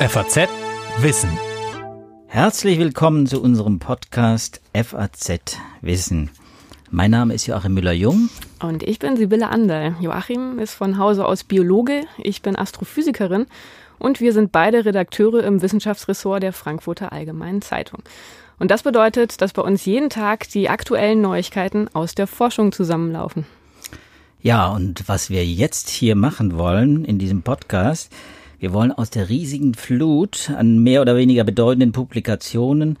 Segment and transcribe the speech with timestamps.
[0.00, 0.48] FAZ
[1.00, 1.28] Wissen.
[2.26, 6.30] Herzlich willkommen zu unserem Podcast FAZ Wissen.
[6.90, 8.30] Mein Name ist Joachim Müller-Jung.
[8.60, 9.96] Und ich bin Sibylle Anderl.
[10.00, 13.44] Joachim ist von Hause aus Biologe, ich bin Astrophysikerin
[13.98, 18.02] und wir sind beide Redakteure im Wissenschaftsressort der Frankfurter Allgemeinen Zeitung.
[18.58, 23.44] Und das bedeutet, dass bei uns jeden Tag die aktuellen Neuigkeiten aus der Forschung zusammenlaufen.
[24.40, 28.10] Ja, und was wir jetzt hier machen wollen in diesem Podcast,
[28.60, 32.98] wir wollen aus der riesigen Flut an mehr oder weniger bedeutenden Publikationen,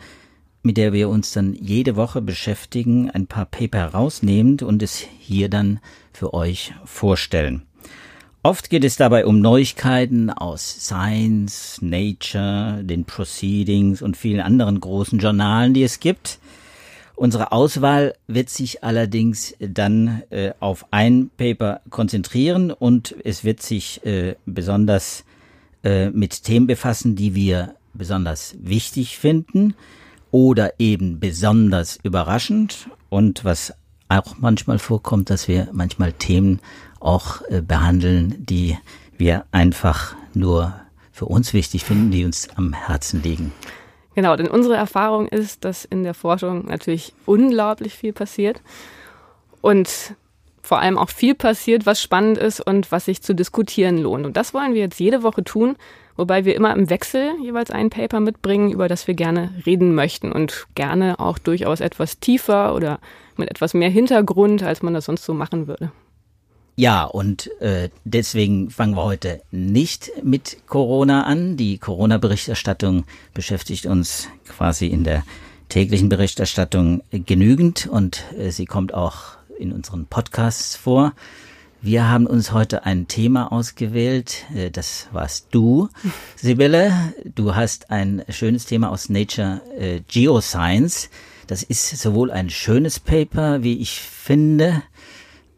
[0.62, 5.50] mit der wir uns dann jede Woche beschäftigen, ein paar Paper herausnehmen und es hier
[5.50, 5.80] dann
[6.14, 7.62] für euch vorstellen.
[8.42, 15.18] Oft geht es dabei um Neuigkeiten aus Science, Nature, den Proceedings und vielen anderen großen
[15.18, 16.38] Journalen, die es gibt.
[17.16, 24.02] Unsere Auswahl wird sich allerdings dann äh, auf ein Paper konzentrieren und es wird sich
[24.06, 25.24] äh, besonders
[25.84, 29.74] äh, mit Themen befassen, die wir besonders wichtig finden
[30.30, 33.74] oder eben besonders überraschend und was
[34.08, 36.60] auch manchmal vorkommt, dass wir manchmal Themen
[36.98, 38.76] auch äh, behandeln, die
[39.16, 40.74] wir einfach nur
[41.12, 43.52] für uns wichtig finden, die uns am Herzen liegen.
[44.14, 48.60] Genau, denn unsere Erfahrung ist, dass in der Forschung natürlich unglaublich viel passiert
[49.60, 50.14] und
[50.62, 54.26] vor allem auch viel passiert, was spannend ist und was sich zu diskutieren lohnt.
[54.26, 55.76] Und das wollen wir jetzt jede Woche tun,
[56.16, 60.32] wobei wir immer im Wechsel jeweils ein Paper mitbringen, über das wir gerne reden möchten
[60.32, 63.00] und gerne auch durchaus etwas tiefer oder
[63.36, 65.90] mit etwas mehr Hintergrund, als man das sonst so machen würde.
[66.76, 71.56] Ja, und äh, deswegen fangen wir heute nicht mit Corona an.
[71.56, 75.24] Die Corona-Berichterstattung beschäftigt uns quasi in der
[75.68, 81.12] täglichen Berichterstattung genügend und äh, sie kommt auch in unseren Podcasts vor.
[81.82, 84.44] Wir haben uns heute ein Thema ausgewählt.
[84.54, 85.88] Äh, das warst du,
[86.36, 86.92] Sibylle.
[87.34, 91.08] Du hast ein schönes Thema aus Nature äh, Geoscience.
[91.46, 94.82] Das ist sowohl ein schönes Paper, wie ich finde,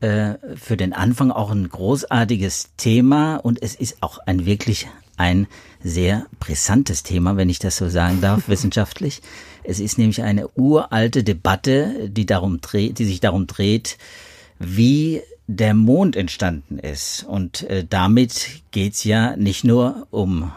[0.01, 5.47] äh, für den Anfang auch ein großartiges Thema und es ist auch ein wirklich ein
[5.83, 9.23] sehr brisantes Thema, wenn ich das so sagen darf, wissenschaftlich.
[9.65, 13.99] Es ist nämlich eine uralte Debatte, die darum dreht, die sich darum dreht,
[14.59, 17.25] wie der Mond entstanden ist.
[17.25, 20.53] Und äh, damit geht's ja nicht nur um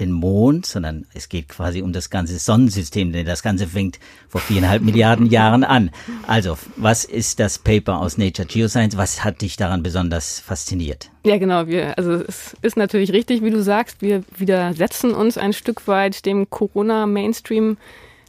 [0.00, 4.40] den Mond, sondern es geht quasi um das ganze Sonnensystem, denn das Ganze fängt vor
[4.40, 5.90] viereinhalb Milliarden Jahren an.
[6.26, 8.96] Also, was ist das Paper aus Nature Geoscience?
[8.96, 11.10] Was hat dich daran besonders fasziniert?
[11.24, 11.66] Ja, genau.
[11.66, 16.26] Wir, also es ist natürlich richtig, wie du sagst, wir widersetzen uns ein Stück weit
[16.26, 17.76] dem Corona-Mainstream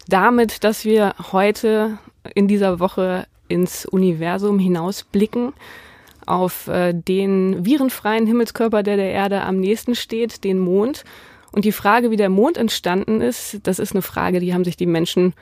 [0.08, 1.98] damit, dass wir heute
[2.34, 5.54] in dieser Woche ins Universum hinausblicken
[6.25, 11.04] auf äh, den virenfreien Himmelskörper, der der Erde am nächsten steht, den Mond.
[11.56, 14.76] Und die Frage, wie der Mond entstanden ist, das ist eine Frage, die haben sich
[14.76, 15.34] die Menschen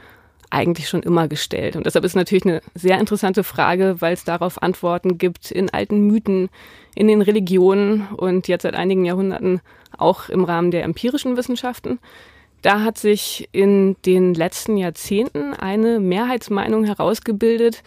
[0.51, 1.75] eigentlich schon immer gestellt.
[1.75, 6.05] Und deshalb ist natürlich eine sehr interessante Frage, weil es darauf Antworten gibt in alten
[6.05, 6.49] Mythen,
[6.93, 9.61] in den Religionen und jetzt seit einigen Jahrhunderten
[9.97, 11.97] auch im Rahmen der empirischen Wissenschaften.
[12.61, 17.81] Da hat sich in den letzten Jahrzehnten eine Mehrheitsmeinung herausgebildet,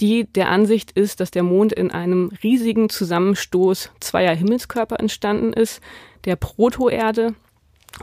[0.00, 5.82] die der Ansicht ist, dass der Mond in einem riesigen Zusammenstoß zweier Himmelskörper entstanden ist,
[6.24, 7.34] der Protoerde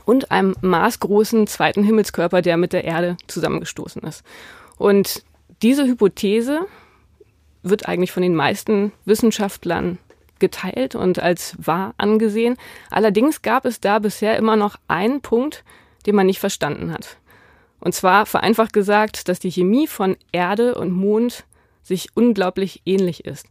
[0.04, 4.22] und einem maßgroßen zweiten Himmelskörper, der mit der Erde zusammengestoßen ist.
[4.76, 5.24] Und
[5.62, 6.66] diese Hypothese
[7.62, 9.98] wird eigentlich von den meisten Wissenschaftlern
[10.38, 12.56] geteilt und als wahr angesehen.
[12.90, 15.64] Allerdings gab es da bisher immer noch einen Punkt,
[16.06, 17.16] den man nicht verstanden hat.
[17.80, 21.44] Und zwar vereinfacht gesagt, dass die Chemie von Erde und Mond
[21.82, 23.46] sich unglaublich ähnlich ist.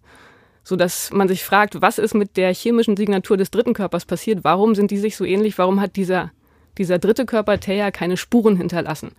[0.63, 4.43] So dass man sich fragt, was ist mit der chemischen Signatur des dritten Körpers passiert?
[4.43, 5.57] Warum sind die sich so ähnlich?
[5.57, 6.31] Warum hat dieser,
[6.77, 9.11] dieser dritte Körper Theia keine Spuren hinterlassen?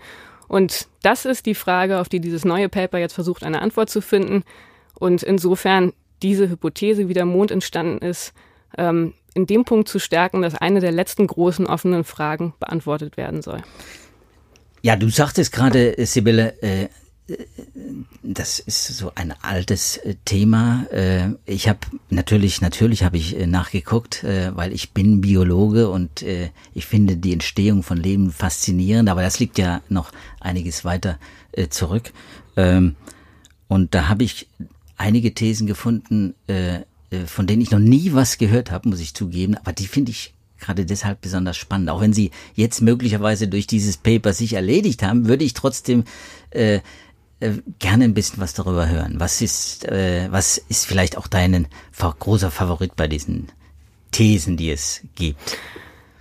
[0.49, 4.01] Und das ist die Frage, auf die dieses neue Paper jetzt versucht, eine Antwort zu
[4.01, 4.45] finden.
[4.95, 5.93] Und insofern
[6.23, 8.33] diese Hypothese, wie der Mond entstanden ist,
[8.79, 13.43] ähm, in dem Punkt zu stärken, dass eine der letzten großen offenen Fragen beantwortet werden
[13.43, 13.63] soll.
[14.83, 16.89] Ja, du sagtest gerade, Sibylle, äh,
[18.23, 20.87] das ist so ein altes äh, Thema.
[20.91, 21.79] Äh, ich habe
[22.11, 26.25] natürlich, natürlich habe ich äh, nachgeguckt, weil ich bin Biologe und
[26.75, 31.19] ich finde die Entstehung von Leben faszinierend, aber das liegt ja noch einiges weiter
[31.71, 32.13] zurück.
[32.57, 32.97] Ähm,
[33.69, 34.49] und da habe ich
[34.97, 36.35] einige Thesen gefunden,
[37.27, 40.35] von denen ich noch nie was gehört habe, muss ich zugeben, aber die finde ich
[40.59, 41.91] gerade deshalb besonders spannend.
[41.91, 46.05] Auch wenn sie jetzt möglicherweise durch dieses Paper sich erledigt haben, würde ich trotzdem
[46.51, 46.81] äh,
[47.79, 49.17] gerne ein bisschen was darüber hören.
[49.19, 51.67] Was ist, äh, was ist vielleicht auch dein
[51.97, 53.49] großer Favorit bei diesen
[54.11, 55.59] Thesen, die es gibt?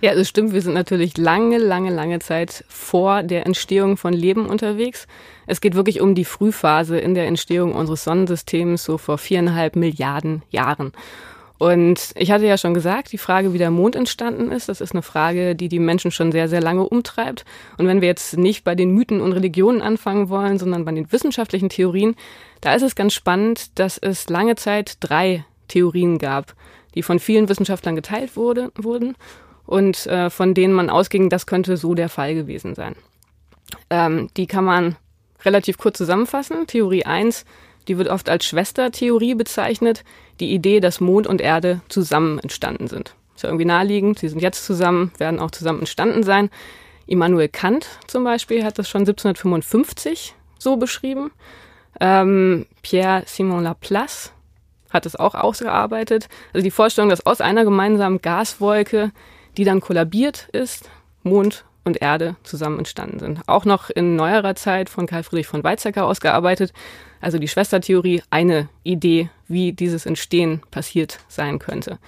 [0.00, 0.52] Ja, es stimmt.
[0.52, 5.06] Wir sind natürlich lange, lange, lange Zeit vor der Entstehung von Leben unterwegs.
[5.46, 10.42] Es geht wirklich um die Frühphase in der Entstehung unseres Sonnensystems, so vor viereinhalb Milliarden
[10.50, 10.92] Jahren.
[11.64, 14.92] Und ich hatte ja schon gesagt, die Frage, wie der Mond entstanden ist, das ist
[14.92, 17.46] eine Frage, die die Menschen schon sehr, sehr lange umtreibt.
[17.78, 21.10] Und wenn wir jetzt nicht bei den Mythen und Religionen anfangen wollen, sondern bei den
[21.10, 22.16] wissenschaftlichen Theorien,
[22.60, 26.54] da ist es ganz spannend, dass es lange Zeit drei Theorien gab,
[26.94, 29.16] die von vielen Wissenschaftlern geteilt wurde, wurden
[29.64, 32.94] und äh, von denen man ausging, das könnte so der Fall gewesen sein.
[33.88, 34.96] Ähm, die kann man
[35.46, 36.66] relativ kurz zusammenfassen.
[36.66, 37.46] Theorie 1,
[37.88, 40.04] die wird oft als Schwestertheorie bezeichnet,
[40.40, 43.14] die Idee, dass Mond und Erde zusammen entstanden sind.
[43.34, 46.50] Ist ja irgendwie naheliegend, sie sind jetzt zusammen, werden auch zusammen entstanden sein.
[47.06, 51.30] Immanuel Kant zum Beispiel hat das schon 1755 so beschrieben.
[52.00, 54.32] Ähm, Pierre Simon Laplace
[54.90, 56.28] hat es auch ausgearbeitet.
[56.52, 59.12] Also die Vorstellung, dass aus einer gemeinsamen Gaswolke,
[59.56, 60.88] die dann kollabiert ist,
[61.22, 63.40] Mond und Erde zusammen entstanden sind.
[63.46, 66.72] Auch noch in neuerer Zeit von Karl Friedrich von Weizsäcker ausgearbeitet.
[67.20, 71.98] Also die Schwestertheorie, eine Idee, wie dieses Entstehen passiert sein könnte.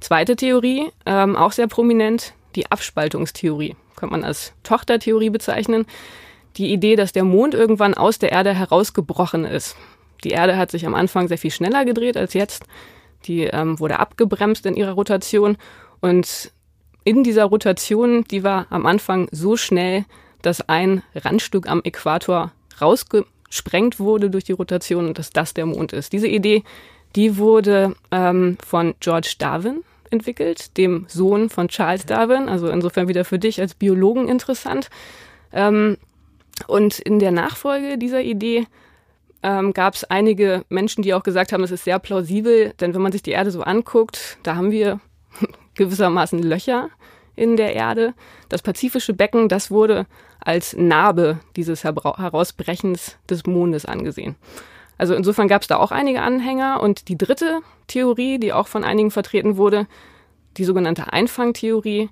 [0.00, 3.76] Zweite Theorie, ähm, auch sehr prominent, die Abspaltungstheorie.
[3.96, 5.86] Könnte man als Tochtertheorie bezeichnen.
[6.56, 9.76] Die Idee, dass der Mond irgendwann aus der Erde herausgebrochen ist.
[10.22, 12.64] Die Erde hat sich am Anfang sehr viel schneller gedreht als jetzt.
[13.24, 15.56] Die ähm, wurde abgebremst in ihrer Rotation.
[16.00, 16.52] Und
[17.04, 20.04] in dieser Rotation, die war am Anfang so schnell,
[20.42, 25.92] dass ein Randstück am Äquator rausgesprengt wurde durch die Rotation und dass das der Mond
[25.92, 26.12] ist.
[26.12, 26.64] Diese Idee,
[27.14, 32.48] die wurde ähm, von George Darwin entwickelt, dem Sohn von Charles Darwin.
[32.48, 34.90] Also insofern wieder für dich als Biologen interessant.
[35.52, 35.98] Ähm,
[36.66, 38.66] und in der Nachfolge dieser Idee
[39.42, 43.02] ähm, gab es einige Menschen, die auch gesagt haben, es ist sehr plausibel, denn wenn
[43.02, 45.00] man sich die Erde so anguckt, da haben wir
[45.74, 46.90] gewissermaßen Löcher
[47.36, 48.14] in der Erde.
[48.48, 50.06] Das pazifische Becken, das wurde
[50.40, 54.36] als Narbe dieses Herausbrechens des Mondes angesehen.
[54.98, 56.80] Also insofern gab es da auch einige Anhänger.
[56.80, 59.86] Und die dritte Theorie, die auch von einigen vertreten wurde,
[60.56, 62.10] die sogenannte Einfangtheorie,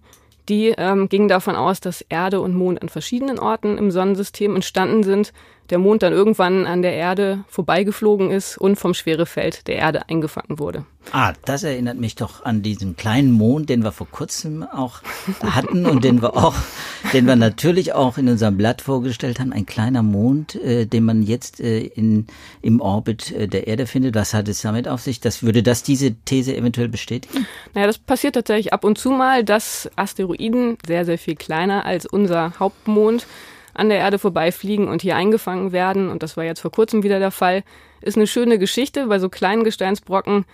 [0.49, 5.05] die ähm, ging davon aus, dass Erde und Mond an verschiedenen Orten im Sonnensystem entstanden
[5.05, 5.33] sind,
[5.73, 10.59] der Mond dann irgendwann an der Erde vorbeigeflogen ist und vom Schwerefeld der Erde eingefangen
[10.59, 10.85] wurde.
[11.13, 15.01] Ah, das erinnert mich doch an diesen kleinen Mond, den wir vor kurzem auch
[15.43, 16.55] hatten und den wir auch,
[17.15, 19.55] den wir natürlich auch in unserem Blatt vorgestellt haben.
[19.55, 22.27] Ein kleiner Mond, äh, den man jetzt äh, in,
[22.61, 24.15] im Orbit äh, der Erde findet.
[24.15, 25.21] Was hat es damit auf sich?
[25.21, 27.47] Das, würde das diese These eventuell bestätigen?
[27.73, 32.05] Naja, das passiert tatsächlich ab und zu mal, dass Asteroiden sehr, sehr viel kleiner als
[32.05, 33.27] unser Hauptmond
[33.75, 36.09] an der Erde vorbeifliegen und hier eingefangen werden.
[36.09, 37.65] Und das war jetzt vor kurzem wieder der Fall.
[38.01, 39.07] Ist eine schöne Geschichte.
[39.07, 40.45] Bei so kleinen Gesteinsbrocken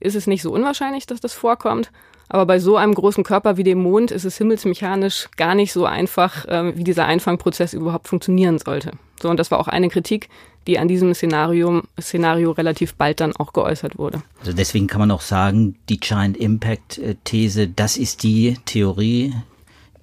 [0.00, 1.90] ist es nicht so unwahrscheinlich, dass das vorkommt.
[2.28, 5.86] Aber bei so einem großen Körper wie dem Mond ist es himmelsmechanisch gar nicht so
[5.86, 8.92] einfach, äh, wie dieser Einfangprozess überhaupt funktionieren sollte.
[9.20, 10.28] So, und das war auch eine Kritik,
[10.66, 14.22] die an diesem Szenario, Szenario relativ bald dann auch geäußert wurde.
[14.40, 19.32] Also deswegen kann man auch sagen, die Giant Impact These, das ist die Theorie,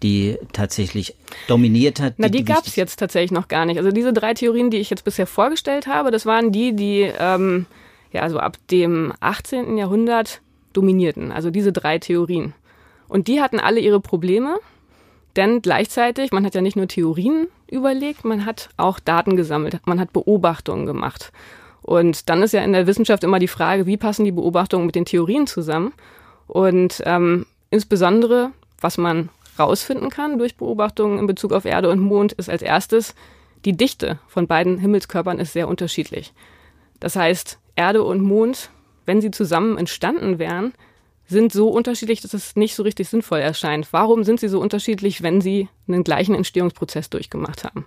[0.05, 1.15] die tatsächlich
[1.47, 2.13] dominiert hat.
[2.17, 3.79] Na, die, die gab es jetzt tatsächlich noch gar nicht.
[3.79, 7.65] Also diese drei Theorien, die ich jetzt bisher vorgestellt habe, das waren die, die ähm,
[8.11, 9.77] ja also ab dem 18.
[9.77, 10.41] Jahrhundert
[10.73, 11.31] dominierten.
[11.31, 12.53] Also diese drei Theorien.
[13.07, 14.59] Und die hatten alle ihre Probleme,
[15.35, 19.99] denn gleichzeitig, man hat ja nicht nur Theorien überlegt, man hat auch Daten gesammelt, man
[19.99, 21.31] hat Beobachtungen gemacht.
[21.81, 24.95] Und dann ist ja in der Wissenschaft immer die Frage, wie passen die Beobachtungen mit
[24.95, 25.93] den Theorien zusammen?
[26.47, 32.33] Und ähm, insbesondere, was man rausfinden kann durch Beobachtungen in Bezug auf Erde und Mond,
[32.33, 33.15] ist als erstes,
[33.65, 36.33] die Dichte von beiden Himmelskörpern ist sehr unterschiedlich.
[36.99, 38.69] Das heißt, Erde und Mond,
[39.05, 40.73] wenn sie zusammen entstanden wären,
[41.27, 43.91] sind so unterschiedlich, dass es nicht so richtig sinnvoll erscheint.
[43.91, 47.85] Warum sind sie so unterschiedlich, wenn sie einen gleichen Entstehungsprozess durchgemacht haben?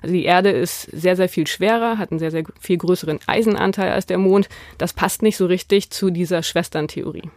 [0.00, 3.92] Also die Erde ist sehr, sehr viel schwerer, hat einen sehr, sehr viel größeren Eisenanteil
[3.92, 4.48] als der Mond.
[4.78, 7.30] Das passt nicht so richtig zu dieser Schwesterntheorie.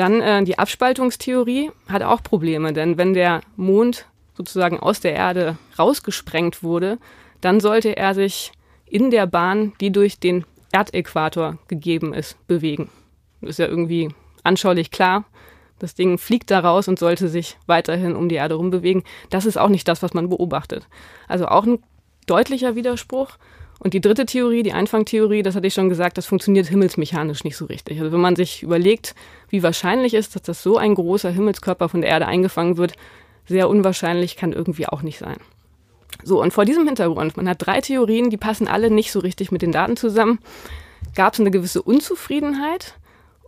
[0.00, 5.58] Dann äh, die Abspaltungstheorie hat auch Probleme, denn wenn der Mond sozusagen aus der Erde
[5.78, 6.96] rausgesprengt wurde,
[7.42, 8.52] dann sollte er sich
[8.86, 12.88] in der Bahn, die durch den Erdäquator gegeben ist, bewegen.
[13.42, 14.08] Das ist ja irgendwie
[14.42, 15.26] anschaulich klar.
[15.78, 19.02] Das Ding fliegt da raus und sollte sich weiterhin um die Erde rumbewegen.
[19.28, 20.88] Das ist auch nicht das, was man beobachtet.
[21.28, 21.78] Also auch ein
[22.24, 23.36] deutlicher Widerspruch.
[23.80, 27.56] Und die dritte Theorie, die Einfangtheorie, das hatte ich schon gesagt, das funktioniert himmelsmechanisch nicht
[27.56, 27.98] so richtig.
[27.98, 29.14] Also wenn man sich überlegt,
[29.48, 32.92] wie wahrscheinlich ist, dass das so ein großer Himmelskörper von der Erde eingefangen wird,
[33.46, 35.38] sehr unwahrscheinlich kann irgendwie auch nicht sein.
[36.22, 39.50] So, und vor diesem Hintergrund, man hat drei Theorien, die passen alle nicht so richtig
[39.50, 40.40] mit den Daten zusammen,
[41.14, 42.96] gab es eine gewisse Unzufriedenheit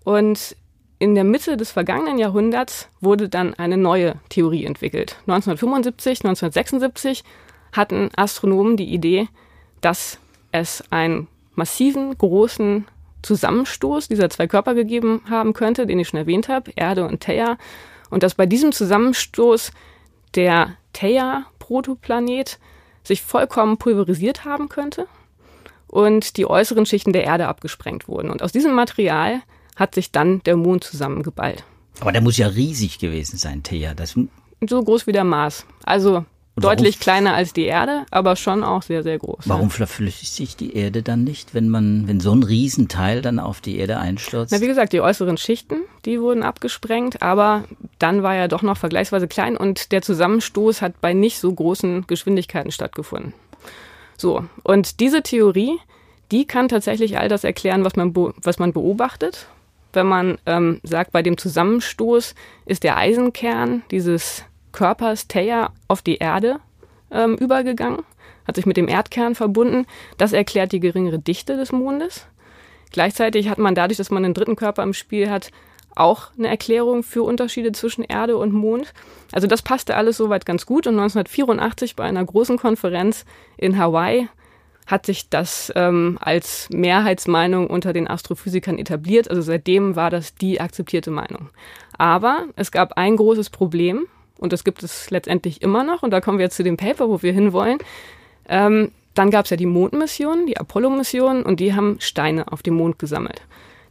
[0.05, 0.57] und
[0.99, 5.17] in der Mitte des vergangenen Jahrhunderts wurde dann eine neue Theorie entwickelt.
[5.27, 7.25] 1975, 1976
[7.73, 9.29] hatten Astronomen die Idee,
[9.83, 10.19] dass
[10.51, 12.87] es einen massiven, großen
[13.23, 17.59] Zusammenstoß dieser zwei Körper gegeben haben könnte, den ich schon erwähnt habe, Erde und Theia,
[18.11, 19.73] und dass bei diesem Zusammenstoß
[20.35, 22.59] der Theia-Protoplanet
[23.05, 25.07] sich vollkommen pulverisiert haben könnte
[25.89, 28.31] und die äußeren Schichten der Erde abgesprengt wurden.
[28.31, 29.43] Und aus diesem Material
[29.77, 31.65] hat sich dann der Mond zusammengeballt.
[32.01, 33.95] Aber der muss ja riesig gewesen sein, Thea.
[33.95, 34.17] Das
[34.69, 35.67] so groß wie der Mars.
[35.85, 36.25] Also
[36.63, 39.45] deutlich kleiner als die Erde, aber schon auch sehr, sehr groß.
[39.47, 39.75] Warum ja.
[39.75, 43.79] verflüchtigt sich die Erde dann nicht, wenn man, wenn so ein Riesenteil dann auf die
[43.79, 44.53] Erde einstürzt?
[44.53, 47.65] Na, wie gesagt, die äußeren Schichten, die wurden abgesprengt, aber
[47.99, 52.07] dann war er doch noch vergleichsweise klein und der Zusammenstoß hat bei nicht so großen
[52.07, 53.35] Geschwindigkeiten stattgefunden.
[54.17, 54.45] So.
[54.63, 55.79] Und diese Theorie,
[56.31, 59.47] die kann tatsächlich all das erklären, was man, was man beobachtet
[59.93, 62.35] wenn man ähm, sagt, bei dem Zusammenstoß
[62.67, 66.61] ist der Eisenkern dieses Körpers Theia auf die Erde
[67.11, 68.03] ähm, übergegangen,
[68.47, 69.87] hat sich mit dem Erdkern verbunden.
[70.19, 72.27] Das erklärt die geringere Dichte des Mondes.
[72.91, 75.51] Gleichzeitig hat man dadurch, dass man einen dritten Körper im Spiel hat,
[75.95, 78.93] auch eine Erklärung für Unterschiede zwischen Erde und Mond.
[79.31, 80.87] Also das passte alles soweit ganz gut.
[80.87, 83.25] Und 1984 bei einer großen Konferenz
[83.57, 84.29] in Hawaii
[84.87, 89.29] hat sich das ähm, als Mehrheitsmeinung unter den Astrophysikern etabliert.
[89.29, 91.51] Also seitdem war das die akzeptierte Meinung.
[91.97, 94.07] Aber es gab ein großes Problem
[94.43, 96.03] und das gibt es letztendlich immer noch.
[96.03, 97.79] Und da kommen wir jetzt zu dem Paper, wo wir hinwollen.
[98.49, 102.75] Ähm, dann gab es ja die Mondmission, die Apollo-Mission und die haben Steine auf dem
[102.75, 103.43] Mond gesammelt.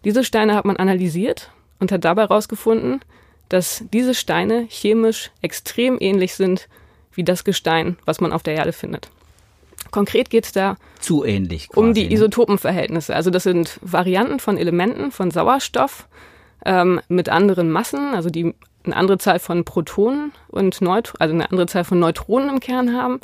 [0.04, 3.02] Diese Steine hat man analysiert und hat dabei herausgefunden,
[3.50, 6.68] dass diese Steine chemisch extrem ähnlich sind
[7.14, 9.10] wie das Gestein, was man auf der Erde findet.
[9.92, 12.14] Konkret geht es da zu ähnlich quasi, um die ne?
[12.14, 13.16] Isotopenverhältnisse.
[13.16, 16.08] Also das sind Varianten von Elementen von Sauerstoff
[16.66, 18.54] ähm, mit anderen Massen, also die
[18.86, 22.96] eine andere Zahl von Protonen und Neut also eine andere Zahl von Neutronen im Kern
[22.96, 23.20] haben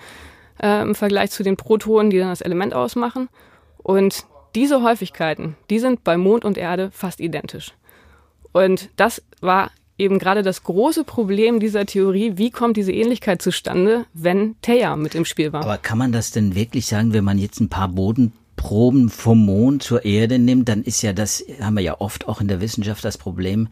[0.62, 3.30] äh, im Vergleich zu den Protonen, die dann das Element ausmachen.
[3.78, 7.74] Und diese Häufigkeiten, die sind bei Mond und Erde fast identisch.
[8.52, 14.06] Und das war eben gerade das große Problem dieser Theorie, wie kommt diese Ähnlichkeit zustande,
[14.14, 15.64] wenn Theia mit im Spiel war.
[15.64, 19.84] Aber kann man das denn wirklich sagen, wenn man jetzt ein paar Bodenproben vom Mond
[19.84, 23.04] zur Erde nimmt, dann ist ja das, haben wir ja oft auch in der Wissenschaft
[23.04, 23.70] das Problem,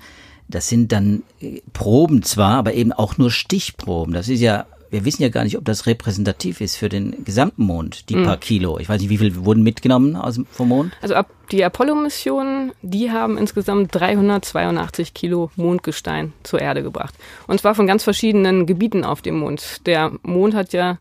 [0.48, 4.14] das sind dann äh, Proben zwar, aber eben auch nur Stichproben.
[4.14, 7.64] Das ist ja wir wissen ja gar nicht, ob das repräsentativ ist für den gesamten
[7.64, 8.26] Mond, die mhm.
[8.26, 8.80] paar Kilo.
[8.80, 10.94] Ich weiß nicht, wie viel wurden mitgenommen aus, vom Mond?
[11.02, 17.14] Also ab die Apollo-Missionen, die haben insgesamt 382 Kilo Mondgestein zur Erde gebracht.
[17.48, 19.86] Und zwar von ganz verschiedenen Gebieten auf dem Mond.
[19.86, 20.98] Der Mond hat ja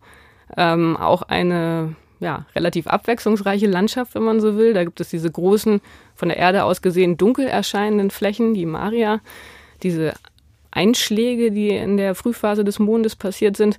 [0.57, 4.75] ähm, auch eine ja, relativ abwechslungsreiche Landschaft, wenn man so will.
[4.75, 5.81] Da gibt es diese großen,
[6.15, 9.21] von der Erde aus gesehen dunkel erscheinenden Flächen, die Maria,
[9.83, 10.15] diese
[10.71, 13.79] Einschläge, die in der Frühphase des Mondes passiert sind,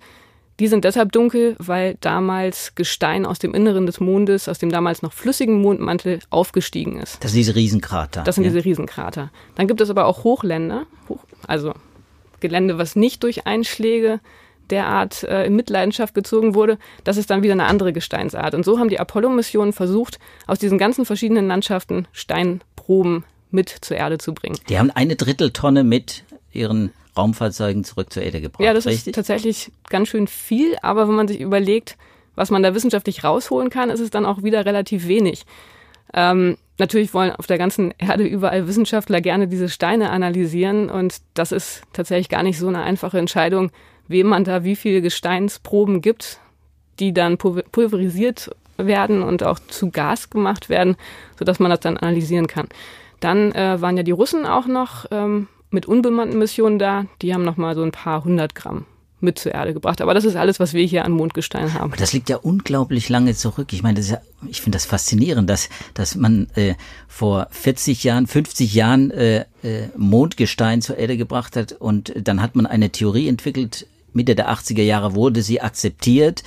[0.59, 5.01] die sind deshalb dunkel, weil damals Gestein aus dem Inneren des Mondes, aus dem damals
[5.01, 7.21] noch flüssigen Mondmantel aufgestiegen ist.
[7.23, 8.23] Das sind diese Riesenkrater.
[8.23, 8.51] Das sind ja.
[8.51, 9.31] diese Riesenkrater.
[9.55, 10.85] Dann gibt es aber auch Hochländer,
[11.45, 11.73] also
[12.39, 14.21] Gelände, was nicht durch Einschläge
[14.71, 18.53] derart äh, in Mitleidenschaft gezogen wurde, das ist dann wieder eine andere Gesteinsart.
[18.55, 24.17] Und so haben die Apollo-Missionen versucht, aus diesen ganzen verschiedenen Landschaften Steinproben mit zur Erde
[24.17, 24.57] zu bringen.
[24.69, 28.63] Die haben eine Dritteltonne mit ihren Raumfahrzeugen zurück zur Erde gebracht.
[28.63, 29.07] Ja, das richtig?
[29.07, 31.97] ist tatsächlich ganz schön viel, aber wenn man sich überlegt,
[32.35, 35.45] was man da wissenschaftlich rausholen kann, ist es dann auch wieder relativ wenig.
[36.13, 41.51] Ähm, natürlich wollen auf der ganzen Erde überall Wissenschaftler gerne diese Steine analysieren und das
[41.51, 43.71] ist tatsächlich gar nicht so eine einfache Entscheidung,
[44.07, 46.39] wem man da wie viele Gesteinsproben gibt,
[46.99, 50.95] die dann pulverisiert werden und auch zu Gas gemacht werden,
[51.37, 52.67] sodass man das dann analysieren kann.
[53.19, 57.05] Dann äh, waren ja die Russen auch noch ähm, mit unbemannten Missionen da.
[57.21, 58.85] Die haben noch mal so ein paar hundert Gramm
[59.21, 60.01] mit zur Erde gebracht.
[60.01, 61.85] Aber das ist alles, was wir hier an Mondgestein haben.
[61.85, 63.73] Aber das liegt ja unglaublich lange zurück.
[63.73, 66.75] Ich meine, ja, ich finde das faszinierend, dass, dass man äh,
[67.07, 72.55] vor 40 Jahren, 50 Jahren äh, äh, Mondgestein zur Erde gebracht hat und dann hat
[72.55, 73.87] man eine Theorie entwickelt.
[74.15, 76.43] Mitte der 80er Jahre wurde sie akzeptiert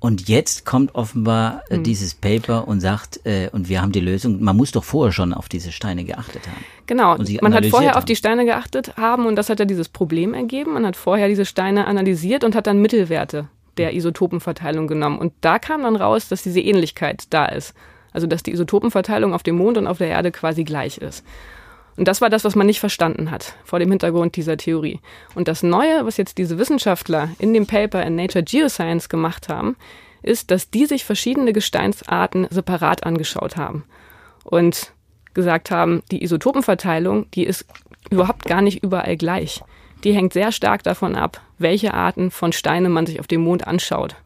[0.00, 1.84] und jetzt kommt offenbar äh, hm.
[1.84, 5.34] dieses Paper und sagt, äh, und wir haben die Lösung, man muss doch vorher schon
[5.34, 6.64] auf diese Steine geachtet haben.
[6.86, 7.98] Genau, man hat vorher haben.
[7.98, 10.72] auf die Steine geachtet haben und das hat ja dieses Problem ergeben.
[10.72, 15.18] Man hat vorher diese Steine analysiert und hat dann Mittelwerte der Isotopenverteilung genommen.
[15.18, 17.74] Und da kam dann raus, dass diese Ähnlichkeit da ist.
[18.12, 21.24] Also dass die Isotopenverteilung auf dem Mond und auf der Erde quasi gleich ist.
[22.00, 25.00] Und das war das, was man nicht verstanden hat vor dem Hintergrund dieser Theorie.
[25.34, 29.76] Und das Neue, was jetzt diese Wissenschaftler in dem Paper in Nature Geoscience gemacht haben,
[30.22, 33.84] ist, dass die sich verschiedene Gesteinsarten separat angeschaut haben.
[34.44, 34.94] Und
[35.34, 37.66] gesagt haben, die Isotopenverteilung, die ist
[38.08, 39.62] überhaupt gar nicht überall gleich.
[40.02, 43.66] Die hängt sehr stark davon ab, welche Arten von Steinen man sich auf dem Mond
[43.66, 44.16] anschaut.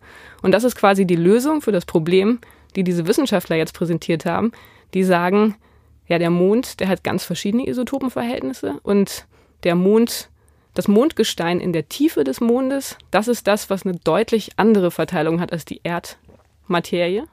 [0.42, 2.38] Und das ist quasi die Lösung für das Problem,
[2.76, 4.52] die diese Wissenschaftler jetzt präsentiert haben.
[4.94, 5.56] Die sagen,
[6.06, 9.26] ja, der Mond, der hat ganz verschiedene Isotopenverhältnisse und
[9.62, 10.28] der Mond,
[10.74, 15.40] das Mondgestein in der Tiefe des Mondes, das ist das, was eine deutlich andere Verteilung
[15.40, 17.24] hat als die Erdmaterie.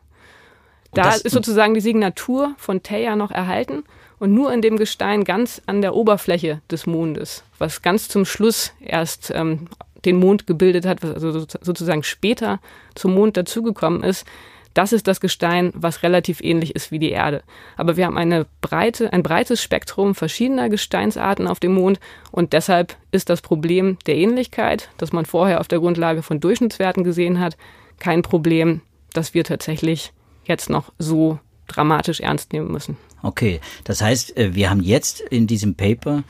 [0.93, 3.83] Da das, ist sozusagen die Signatur von Theia noch erhalten
[4.19, 8.73] und nur in dem Gestein ganz an der Oberfläche des Mondes, was ganz zum Schluss
[8.79, 9.67] erst ähm,
[10.05, 12.59] den Mond gebildet hat, was also sozusagen später
[12.95, 14.25] zum Mond dazugekommen ist,
[14.73, 17.43] das ist das Gestein, was relativ ähnlich ist wie die Erde.
[17.77, 21.99] Aber wir haben eine breite, ein breites Spektrum verschiedener Gesteinsarten auf dem Mond
[22.31, 27.03] und deshalb ist das Problem der Ähnlichkeit, das man vorher auf der Grundlage von Durchschnittswerten
[27.03, 27.57] gesehen hat,
[27.99, 28.81] kein Problem,
[29.13, 30.13] das wir tatsächlich
[30.45, 32.97] jetzt noch so dramatisch ernst nehmen müssen.
[33.23, 36.23] Okay, das heißt, äh, wir haben jetzt in diesem Paper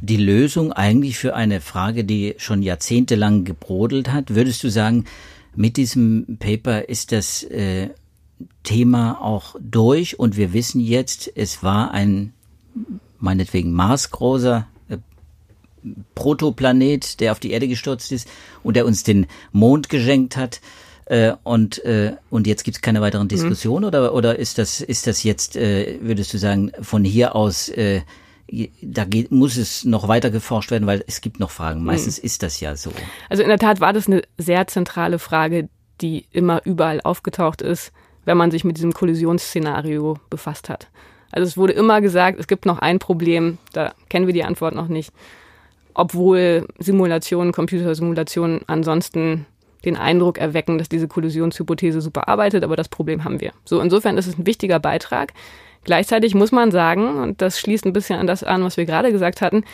[0.00, 4.34] die Lösung eigentlich für eine Frage, die schon jahrzehntelang gebrodelt hat.
[4.34, 5.04] Würdest du sagen,
[5.54, 7.90] mit diesem Paper ist das äh,
[8.62, 12.32] Thema auch durch und wir wissen jetzt, es war ein
[13.18, 14.96] meinetwegen maßgroßer äh,
[16.14, 18.28] Protoplanet, der auf die Erde gestürzt ist
[18.62, 20.60] und der uns den Mond geschenkt hat.
[21.06, 23.30] Äh, und, äh, und jetzt gibt es keine weiteren mhm.
[23.30, 23.88] Diskussionen mhm.
[23.88, 28.02] oder, oder ist das, ist das jetzt, äh, würdest du sagen, von hier aus äh,
[28.82, 31.84] da geht, muss es noch weiter geforscht werden, weil es gibt noch Fragen.
[31.84, 32.26] Meistens mhm.
[32.26, 32.92] ist das ja so.
[33.30, 35.68] Also in der Tat war das eine sehr zentrale Frage,
[36.00, 37.92] die immer überall aufgetaucht ist,
[38.24, 40.88] wenn man sich mit diesem Kollisionsszenario befasst hat.
[41.30, 44.74] Also es wurde immer gesagt, es gibt noch ein Problem, da kennen wir die Antwort
[44.74, 45.12] noch nicht,
[45.94, 49.46] obwohl Simulationen, Computersimulationen ansonsten
[49.84, 53.52] den Eindruck erwecken, dass diese Kollisionshypothese super arbeitet, aber das Problem haben wir.
[53.64, 55.32] So, insofern ist es ein wichtiger Beitrag.
[55.84, 59.10] Gleichzeitig muss man sagen, und das schließt ein bisschen an das an, was wir gerade
[59.10, 59.64] gesagt hatten,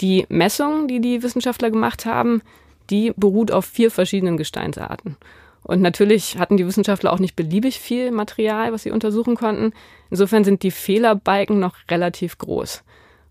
[0.00, 2.42] die Messung, die die Wissenschaftler gemacht haben,
[2.90, 5.16] die beruht auf vier verschiedenen Gesteinsarten.
[5.62, 9.72] Und natürlich hatten die Wissenschaftler auch nicht beliebig viel Material, was sie untersuchen konnten.
[10.10, 12.82] Insofern sind die Fehlerbalken noch relativ groß.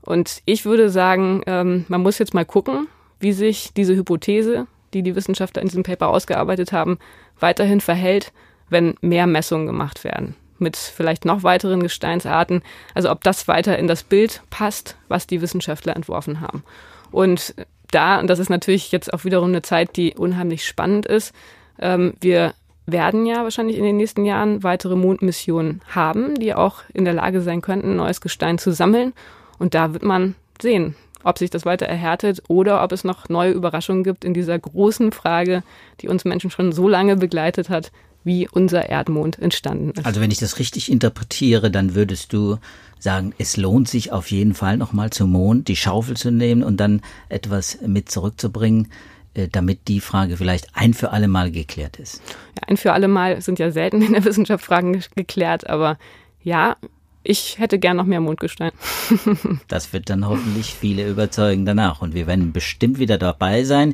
[0.01, 2.88] Und ich würde sagen, ähm, man muss jetzt mal gucken,
[3.19, 6.99] wie sich diese Hypothese, die die Wissenschaftler in diesem Paper ausgearbeitet haben,
[7.39, 8.31] weiterhin verhält,
[8.69, 12.62] wenn mehr Messungen gemacht werden mit vielleicht noch weiteren Gesteinsarten.
[12.93, 16.63] Also ob das weiter in das Bild passt, was die Wissenschaftler entworfen haben.
[17.12, 17.56] Und
[17.91, 21.34] da, und das ist natürlich jetzt auch wiederum eine Zeit, die unheimlich spannend ist,
[21.80, 22.54] ähm, wir
[22.86, 27.41] werden ja wahrscheinlich in den nächsten Jahren weitere Mondmissionen haben, die auch in der Lage
[27.41, 29.13] sein könnten, neues Gestein zu sammeln.
[29.60, 33.52] Und da wird man sehen, ob sich das weiter erhärtet oder ob es noch neue
[33.52, 35.63] Überraschungen gibt in dieser großen Frage,
[36.02, 37.91] die uns Menschen schon so lange begleitet hat,
[38.23, 40.05] wie unser Erdmond entstanden ist.
[40.05, 42.57] Also wenn ich das richtig interpretiere, dann würdest du
[42.99, 46.77] sagen, es lohnt sich auf jeden Fall nochmal zum Mond die Schaufel zu nehmen und
[46.77, 48.91] dann etwas mit zurückzubringen,
[49.34, 52.21] äh, damit die Frage vielleicht ein für alle Mal geklärt ist.
[52.55, 55.97] Ja, ein für alle Mal sind ja selten in der Wissenschaft Fragen geklärt, aber
[56.43, 56.75] ja,
[57.23, 58.71] ich hätte gern noch mehr Mondgestein.
[59.67, 63.93] das wird dann hoffentlich viele überzeugen danach und wir werden bestimmt wieder dabei sein.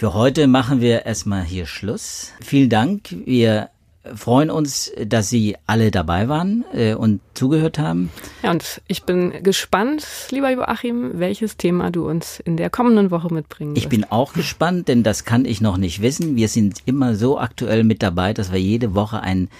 [0.00, 2.32] Für heute machen wir erstmal hier Schluss.
[2.40, 3.14] Vielen Dank.
[3.26, 3.68] Wir
[4.14, 8.08] freuen uns, dass Sie alle dabei waren äh, und zugehört haben.
[8.42, 13.30] Ja, und ich bin gespannt, lieber Joachim, welches Thema du uns in der kommenden Woche
[13.30, 13.84] mitbringen wirst.
[13.84, 16.34] Ich bin auch gespannt, denn das kann ich noch nicht wissen.
[16.34, 19.50] Wir sind immer so aktuell mit dabei, dass wir jede Woche ein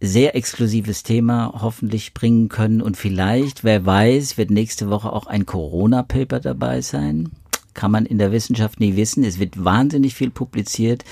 [0.00, 5.46] sehr exklusives Thema hoffentlich bringen können und vielleicht, wer weiß, wird nächste Woche auch ein
[5.46, 7.30] Corona-Paper dabei sein
[7.74, 9.24] kann man in der Wissenschaft nie wissen.
[9.24, 11.04] Es wird wahnsinnig viel publiziert.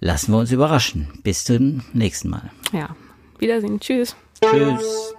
[0.00, 1.08] Lassen wir uns überraschen.
[1.22, 2.50] Bis zum nächsten Mal.
[2.72, 2.96] Ja,
[3.38, 3.80] Wiedersehen.
[3.80, 4.16] Tschüss.
[4.40, 5.14] Tschüss.